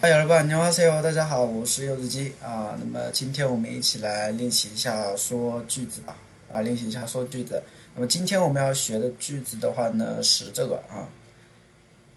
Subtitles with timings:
[0.00, 2.76] 嗨，여러분안녕하세요，大家好，我是柚子鸡啊。
[2.78, 6.16] 那么今天我们一起来练习一下说句子吧，
[6.52, 7.62] 啊，练习一下说句子。
[7.94, 11.08] 那么今天我们要学的句子的话呢是这个啊，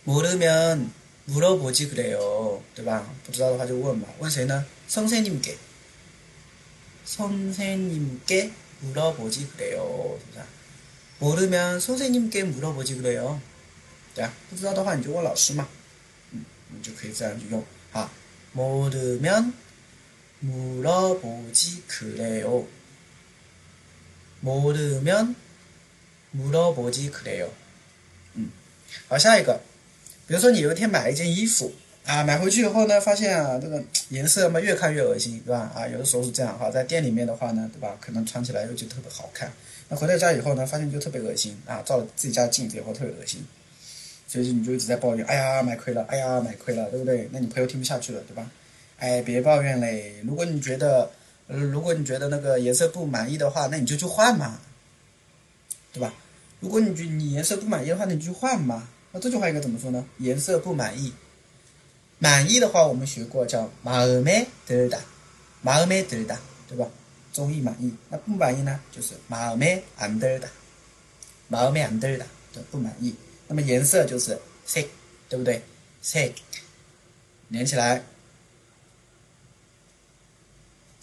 [0.05, 3.05] 모르면물어보지그래 요， 对吧？
[3.25, 4.65] 不知道的话就问嘛，问谁呢？
[4.89, 5.55] 선생님 께，
[7.05, 10.43] 선생님 께， 물어보지그래 요， 是不是？
[11.19, 13.39] 모르면선생님 께， 물어보지그래 요，
[14.13, 15.69] 对啊，不知道的话你就问老师嘛，
[16.31, 18.11] 嗯，你就可以这样去用啊。
[18.53, 19.53] 모르면
[20.41, 22.65] 물어보지그래 요，
[24.43, 27.49] 모르면물어보지그래 요，
[28.35, 28.49] 嗯，
[29.07, 29.61] 好，下一个。
[30.27, 31.73] 比如说你有一天买了一件衣服
[32.05, 35.71] 啊，买回去以后呢，发现啊这个颜色嘛越看越恶心，对吧？
[35.73, 37.97] 啊，有的时候是这样哈，在店里面的话呢，对吧？
[38.01, 39.49] 可能穿起来又就特别好看，
[39.87, 43.45] 那回到家以后呢，发现就特别恶心啊，照了自己家镜子以后特别恶心，
[44.27, 47.29] 所以你就一直在抱怨，哎呀买亏了，哎呀买亏了，对不对？
[47.31, 48.51] 那你朋友听不下去了，对吧？
[48.97, 51.11] 哎，别抱怨嘞，如果你觉得，
[51.47, 54.59] 呃，如果你觉得那个颜色不满意的话，那你就去换嘛，
[55.91, 56.13] 对吧？
[56.59, 58.87] 如果你觉你颜色不满意的话，那你就换嘛。
[59.11, 60.05] 那这句话应该怎么说呢？
[60.19, 61.13] 颜色不满意，
[62.19, 64.97] 满意的话我们学过叫마음에들 다，
[65.61, 66.87] 마음에들 다， 对吧？
[67.33, 67.93] 中意满意。
[68.09, 68.79] 那不满意呢？
[68.91, 70.45] 就是마음에안들 다，
[71.49, 72.23] 마음에안들 다，
[72.53, 73.13] 对，不满意。
[73.47, 74.87] 那么颜色就是색
[75.27, 75.61] 对不对？
[76.03, 76.31] 색
[77.49, 78.03] 连起来，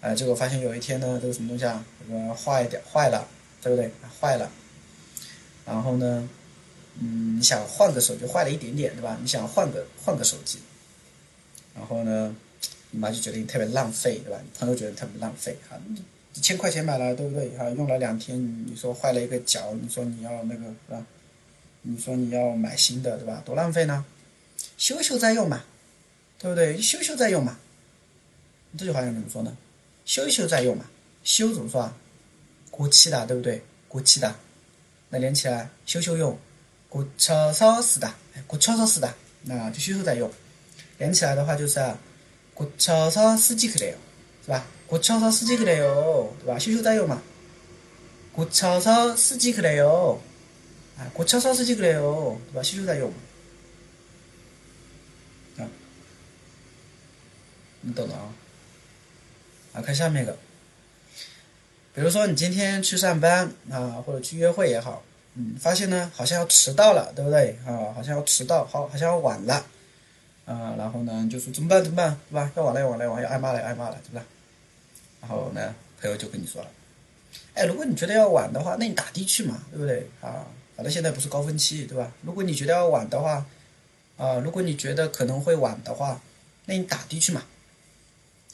[0.00, 3.26] 哎，结果发现有一天呢，这个什么东西啊，这个坏掉坏了，
[3.62, 3.90] 对不对？
[4.20, 4.50] 坏了，
[5.66, 6.28] 然后呢？
[7.00, 9.16] 嗯，你想换个手机坏了一点点，对吧？
[9.22, 10.58] 你想换个换个手机，
[11.72, 12.34] 然后呢，
[12.90, 14.40] 你妈就觉得你特别浪费，对吧？
[14.42, 15.78] 你朋友觉得特别浪费，哈，
[16.34, 17.56] 一千块钱买了，对不对？
[17.56, 21.06] 哈，用了两天，你说坏了一个角，你说你要那个，是吧？
[21.82, 23.40] 你说你要买新的，对吧？
[23.44, 24.04] 多浪费呢？
[24.76, 25.62] 修修再用嘛，
[26.36, 26.82] 对不对？
[26.82, 27.58] 修修再用嘛。
[28.76, 29.56] 这句话应该怎么说呢？
[30.08, 30.86] 修一修再用嘛。
[31.22, 31.94] 修怎么说啊？
[32.70, 33.62] 过期的，对不对？
[33.88, 34.34] 过期的，
[35.10, 36.38] 那连起来修修用，
[36.88, 38.10] 过车烧死的，
[38.46, 40.32] 过车烧死的，那就修修再用。
[40.96, 41.98] 连起来的话就是啊，
[42.54, 43.96] 过车烧司机可得哟，
[44.46, 44.64] 是吧？
[44.86, 46.58] 过车烧司机可得哟，对吧？
[46.58, 47.20] 修修再用嘛。
[48.32, 50.18] 过车烧司机可得哟，
[50.96, 52.62] 啊，过车烧司机可得哟，对吧？
[52.62, 53.12] 修修再用。
[55.58, 55.68] 啊，
[57.82, 58.32] 你懂的啊？
[59.78, 60.36] 啊，看下面一个。
[61.94, 65.04] 比如说你今天去上班啊，或者去约会也好。
[65.34, 67.94] 嗯，发现呢，好像要迟到了，对不对啊？
[67.94, 69.54] 好像要迟到，好，好像要晚了，
[70.46, 72.50] 啊，然后呢就说怎么办怎么办，对吧？
[72.56, 74.26] 要晚了要晚了要挨骂了挨骂了，对吧？
[75.20, 76.68] 然后呢，朋友就跟你说了，
[77.54, 80.08] 哎，如果你觉得要晚的话，那你打的去嘛，对不对？
[80.20, 80.44] 啊，
[80.74, 82.10] 反正现在不是高峰期，对吧？
[82.22, 83.46] 如果你觉得要晚的话，
[84.16, 86.20] 啊，如果你觉得可能会晚的话，
[86.64, 87.44] 那你打的去嘛。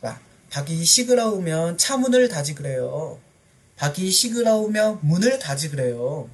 [0.00, 0.20] 对吧?
[0.50, 3.18] 밖이 시끄러우면 차문을 닫지 그래요.
[3.76, 6.28] 밖이 시끄러우면 문을 닫지 그래요.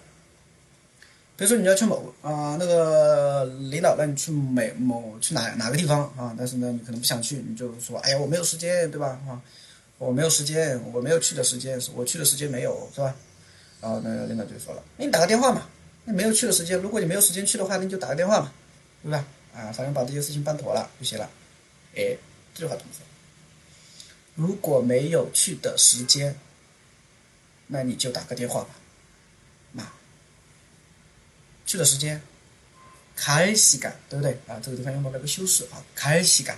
[1.38, 9.20] 比如说你要去某啊那个领导让你去美某去哪哪个地方啊，但是呢你可能不想去，你就说哎呀我没有时间，对吧？
[9.28, 9.42] 啊，
[9.98, 13.16] 我没有时间，我没有去的时间，我去的时间没有，是吧？
[13.84, 15.68] 然后那个领导就说了，那你打个电话嘛。
[16.06, 18.52] 那没有去的时间，如果你没有时间去的话，那你就打个电话嘛，
[19.04, 19.24] 对吧？
[19.54, 21.30] 啊，反正把这些事情办妥了就行了。
[21.96, 22.16] 哎，
[22.56, 23.04] 这句话怎么说？
[24.36, 26.36] 如果没有去的时间，
[27.68, 28.70] 那你就打个电话吧。
[29.74, 29.84] 那
[31.66, 32.22] 去的时间，
[33.18, 34.60] 갈 시간，对不对啊？
[34.64, 36.56] 这个地方用到了个修饰啊，갈 시간，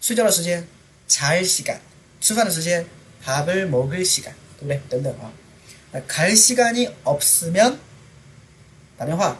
[0.00, 0.64] 睡觉的时间，
[1.08, 1.78] 잘 시간，
[2.20, 2.86] 吃饭的时间，
[3.24, 4.80] 밥을먹을 시간，对不对？
[4.88, 5.32] 等等啊。
[5.92, 7.78] 那갈시간이없으면
[8.96, 9.38] 打电话，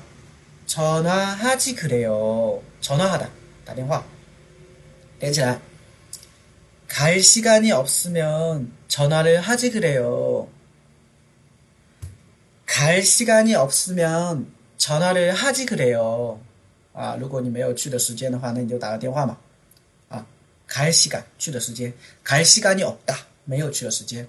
[0.67, 3.29] 전화하지그래 요， 전화하 다，
[3.65, 4.05] 打电话，
[5.21, 5.61] 连起来。
[6.89, 10.49] 갈 시간이 없으면 전화를 하지 그래요.
[12.67, 16.41] 갈 시간이 없으면 전화를 하지 그래요.
[16.93, 19.37] 아, 如果你没有去的时间的话那你就打个电话嘛.
[20.09, 20.25] 아,
[20.69, 21.93] 갈 시간, 去的时间.
[22.23, 23.27] 갈 시간이 없다.
[23.45, 24.29] 没有去的时间.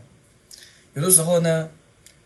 [0.93, 1.69] 有的时候呢，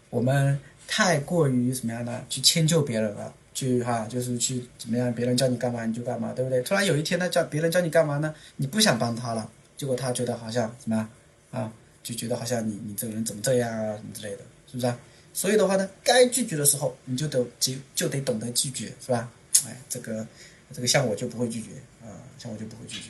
[0.09, 2.25] 我们太过于什么样呢？
[2.29, 5.13] 去迁就别人了，去哈，就是去怎么样？
[5.13, 6.61] 别人叫你干嘛你就干嘛，对不对？
[6.63, 8.33] 突然有一天呢，叫别人叫你干嘛呢？
[8.55, 9.49] 你不想帮他了。
[9.77, 11.09] 结果他觉得好像什么
[11.51, 14.41] 啊，就觉得好像你你这个人怎么这样啊什么之类的，
[14.71, 14.97] 是不是啊？
[15.33, 19.29] 所以的话呢，该拒绝的时候你就得就就得懂得拒绝，是吧？
[19.67, 20.25] 哎，这个
[20.73, 22.07] 这个像我就不会拒绝啊，
[22.39, 23.09] 像我就不会拒绝。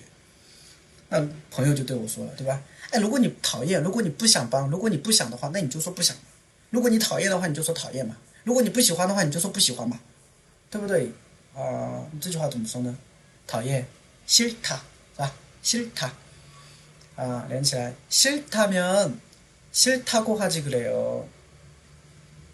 [1.08, 2.62] 那朋友就对我说了，对吧？
[2.90, 6.16] 哎，如果你讨厌，如果你不想帮，如果你不想的话，那你就说不想；
[6.70, 10.00] 如果你讨厌的话，你就说讨厌嘛；如果你不喜欢的话，你就说不喜欢嘛，
[10.70, 11.12] 对不对？
[11.54, 12.96] 啊，这句话怎么说呢？
[13.46, 13.86] 讨厌，
[14.26, 14.78] 싫 다，
[15.14, 15.34] 是吧？
[15.62, 16.10] 싫 다。
[17.16, 21.26] 啊，连起来，싫다면싫다고하지그래 요。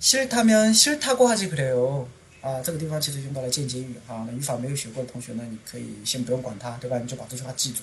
[0.00, 2.08] 싫다면싫다고하지그래 요。
[2.40, 4.26] 啊，这个地方其实用到了间接语啊。
[4.26, 6.98] 那语法没有学过的同学呢，你可以先不用管它，对吧？
[6.98, 7.82] 你就把这句话记住。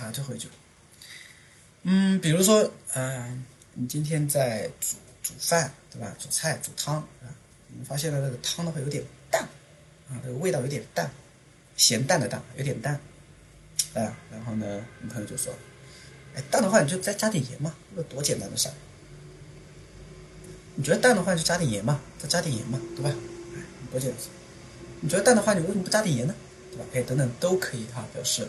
[0.00, 0.48] 啊，最后一句，
[1.82, 3.44] 嗯，比如说，嗯，
[3.74, 6.14] 你今天在煮煮饭，对吧？
[6.18, 7.28] 煮菜煮汤啊，
[7.68, 9.42] 你发现了那个汤的话有点淡，
[10.08, 11.10] 啊，这个味道有点淡，
[11.76, 12.98] 咸淡的淡，有点淡。
[13.94, 15.52] 啊，然后呢，你朋友就说
[16.34, 18.74] ：“哎，淡的话你就再加点盐嘛，这多简单的事儿。
[20.76, 23.10] 你觉得淡的话就加点盐嘛，再加点盐嘛，对吧？
[23.54, 24.18] 哎，多简单。
[25.02, 26.34] 你觉得淡的话，你为什么不加点盐呢？
[26.70, 26.84] 对吧？
[26.94, 28.48] 哎，等等都可以哈，表示。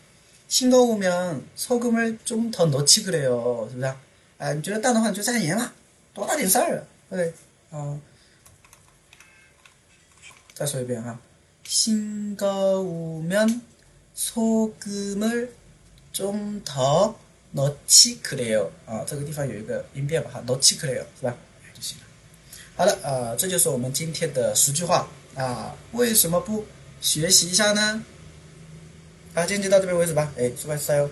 [0.50, 3.66] 싱거우면 소금을 좀 더 넣지 그래요.
[3.70, 3.92] 是不是?
[4.38, 5.72] 아, 你觉得淡的话你就加点盐嘛
[6.14, 7.32] 多大点事儿对
[7.70, 7.98] 어.
[10.54, 11.18] 再说一遍哈
[11.66, 13.62] 싱거우면
[14.14, 15.52] 소금을
[16.12, 17.18] 좀더
[17.52, 21.34] 넣지그래요啊，这个地方有一个音变吧哈，넣지그래요是吧？
[21.74, 22.04] 就行了。
[22.76, 25.74] 好了啊，这就是我们今天的十句话啊。
[25.92, 26.64] 为什么不
[27.00, 28.04] 学习一下呢？
[29.33, 30.29] 好，今天就到这边为止吧。
[30.37, 31.09] 哎，说拜拜哟。